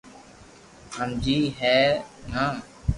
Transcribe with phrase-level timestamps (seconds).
[0.95, 1.75] ھمجي ھي
[2.31, 2.45] نا